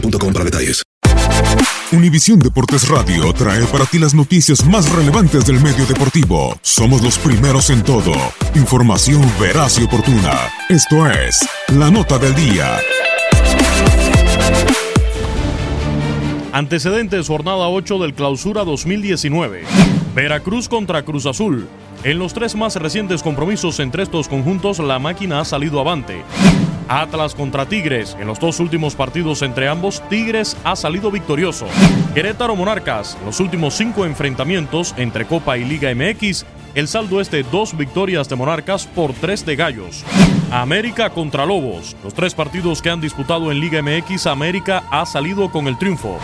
[0.00, 0.82] boostmobile.com para detalles.
[1.90, 6.58] Univisión Deportes Radio trae para ti las noticias más relevantes del medio deportivo.
[6.60, 8.12] Somos los primeros en todo.
[8.54, 10.34] Información veraz y oportuna.
[10.68, 11.38] Esto es
[11.68, 12.76] La Nota del Día.
[16.52, 19.64] Antecedentes jornada 8 del Clausura 2019.
[20.14, 21.68] Veracruz contra Cruz Azul.
[22.04, 26.22] En los tres más recientes compromisos entre estos conjuntos, la máquina ha salido avante.
[26.88, 28.16] Atlas contra Tigres.
[28.18, 31.66] En los dos últimos partidos entre ambos, Tigres ha salido victorioso.
[32.14, 33.16] Querétaro Monarcas.
[33.20, 36.44] En los últimos cinco enfrentamientos entre Copa y Liga MX,
[36.74, 40.04] el saldo es de dos victorias de Monarcas por tres de Gallos.
[40.50, 41.96] América contra Lobos.
[42.02, 46.18] Los tres partidos que han disputado en Liga MX, América ha salido con el triunfo.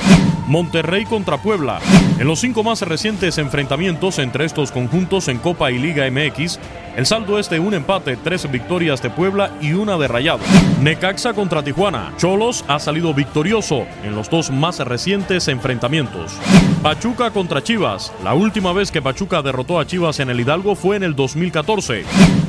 [0.46, 1.80] Monterrey contra Puebla.
[2.18, 6.58] En los cinco más recientes enfrentamientos entre estos conjuntos en Copa y Liga MX,
[6.96, 10.40] el saldo es de un empate, tres victorias de Puebla y una de Rayado.
[10.80, 12.12] Necaxa contra Tijuana.
[12.18, 16.32] Cholos ha salido victorioso en los dos más recientes enfrentamientos.
[16.82, 18.12] Pachuca contra Chivas.
[18.22, 22.04] La última vez que Pachuca derrotó a Chivas en el Hidalgo fue en el 2014.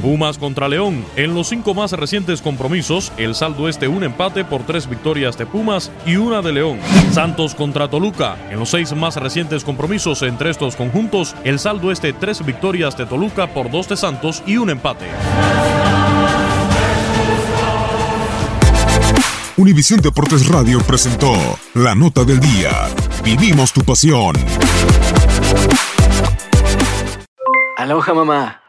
[0.06, 1.04] Pumas contra León.
[1.16, 5.36] En los cinco más recientes compromisos, el saldo es de un empate por tres victorias
[5.36, 6.78] de Pumas y una de León.
[7.12, 8.38] Santos contra Toluca.
[8.52, 12.96] En los seis más recientes compromisos entre estos conjuntos, el saldo es de tres victorias
[12.96, 15.08] de Toluca por dos de Santos y un empate.
[19.58, 21.34] Univisión Deportes Radio presentó
[21.74, 22.90] La Nota del Día.
[23.24, 24.36] Vivimos tu pasión.
[27.76, 28.65] Aloha mamá.